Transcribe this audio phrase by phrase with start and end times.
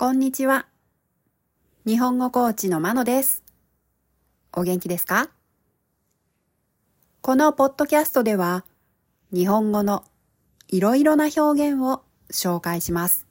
[0.00, 0.64] こんにちは。
[1.84, 3.44] 日本語コーチのまのです。
[4.50, 5.28] お元気ですか？
[7.20, 8.64] このポッドキャストでは、
[9.30, 10.04] 日本語の
[10.68, 11.40] いろいろな表
[11.72, 12.02] 現を
[12.32, 13.26] 紹介します。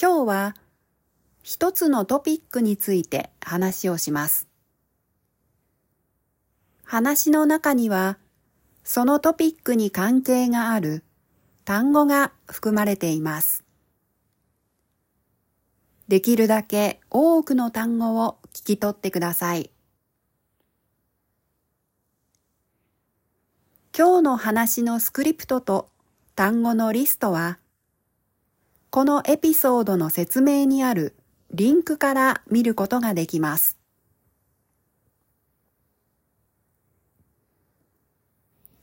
[0.00, 0.56] 今日は
[1.42, 4.46] 一つのトピックについて話をします。
[6.84, 8.18] 話の中には、
[8.84, 11.02] そのトピックに関係がある
[11.64, 13.64] 単語が含まれています。
[16.10, 19.70] できるだけ多くの単語を聞き取ってください。
[23.96, 25.88] 今日の話のスクリプトと
[26.34, 27.60] 単語のリストは、
[28.90, 31.14] このエピソードの説明にある
[31.52, 33.78] リンクから見ることができます。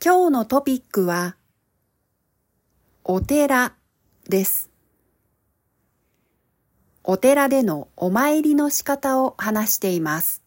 [0.02, 1.35] 今日のトピックは、
[3.04, 3.73] お寺
[4.30, 4.77] です。
[7.09, 10.41] お寺でのお参りの仕方を話しています。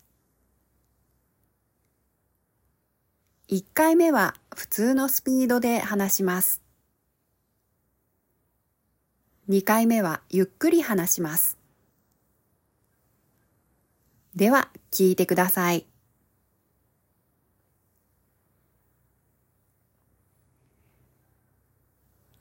[3.48, 6.60] 1回目は普通のスピードで話します。
[9.48, 11.56] 2回目はゆっくり話します。
[14.36, 15.86] では聞いてください。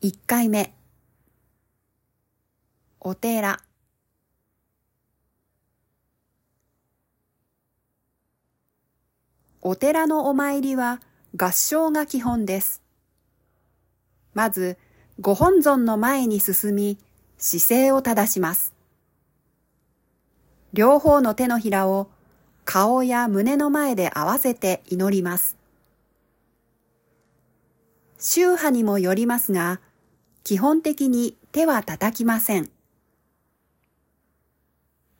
[0.02, 0.74] 1回目
[3.00, 3.62] お寺
[9.62, 11.02] お寺のお参りは
[11.36, 12.82] 合唱が基本です。
[14.34, 14.78] まず、
[15.20, 16.98] ご本尊の前に進み、
[17.38, 18.74] 姿勢を正します。
[20.72, 22.10] 両方の手のひらを
[22.64, 25.58] 顔や胸の前で合わせて祈ります。
[28.18, 29.82] 宗派にもよりますが、
[30.44, 32.70] 基本的に手は叩きません。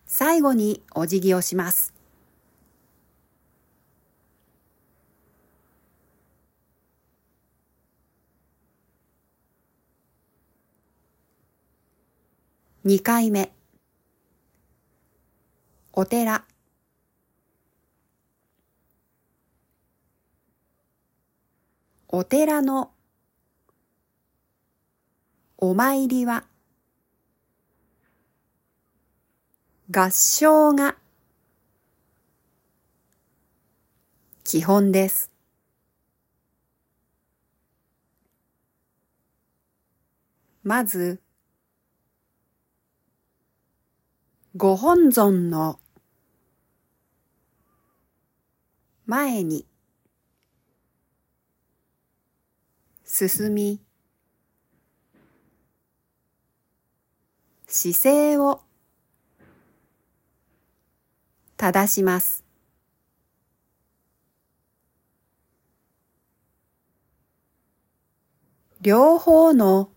[0.06, 1.99] 最後にお辞儀をします。
[12.86, 13.52] 2回目
[15.92, 16.46] お寺
[22.08, 22.92] お寺の
[25.58, 26.46] お参りは
[29.92, 30.96] 合唱が
[34.46, 35.30] 基本です。
[40.64, 41.20] まず、
[44.56, 45.80] ご本尊の
[49.06, 49.68] 前に
[53.06, 53.80] 進み
[57.68, 58.62] 姿勢を
[61.56, 62.44] 正します。
[68.82, 69.92] 両方の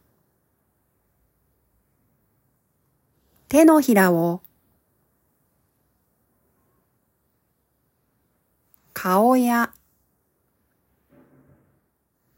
[3.52, 4.40] 手のひらを
[8.94, 9.74] 顔や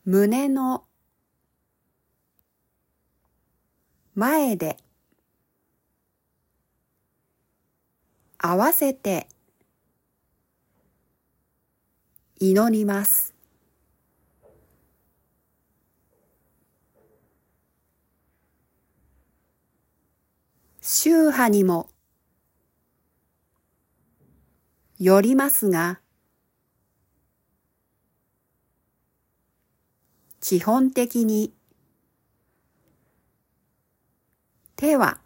[0.04, 0.82] 胸の
[4.16, 4.76] 前で
[8.38, 9.28] 合わせて
[12.40, 13.33] 祈ります。
[20.86, 21.88] 宗派にも
[24.98, 26.02] よりますが、
[30.42, 31.54] 基本的に
[34.76, 35.22] 手は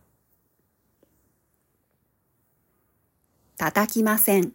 [3.56, 4.52] 叩きません。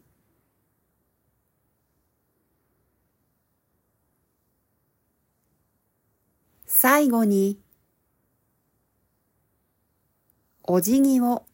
[6.66, 7.63] 最後に
[10.66, 11.46] お辞儀を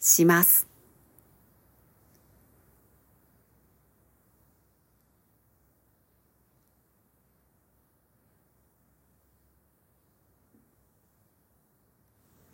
[0.00, 0.66] します。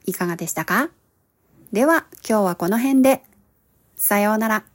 [0.04, 0.90] いかがでしたか？
[1.72, 3.22] では今日はこの辺で。
[3.96, 4.69] さようなら。